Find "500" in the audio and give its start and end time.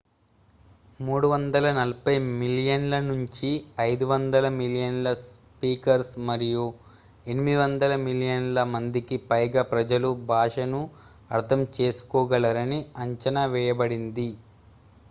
3.83-4.09